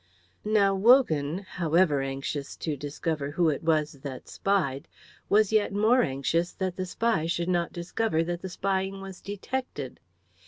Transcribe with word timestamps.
Now 0.43 0.73
Wogan, 0.73 1.45
however 1.47 2.01
anxious 2.01 2.55
to 2.57 2.75
discover 2.75 3.29
who 3.29 3.49
it 3.49 3.61
was 3.61 3.91
that 4.01 4.27
spied, 4.27 4.87
was 5.29 5.51
yet 5.53 5.73
more 5.73 6.01
anxious 6.01 6.51
that 6.53 6.75
the 6.75 6.87
spy 6.87 7.27
should 7.27 7.49
not 7.49 7.71
discover 7.71 8.23
that 8.23 8.41
the 8.41 8.49
spying 8.49 8.99
was 8.99 9.21
detected. 9.21 9.99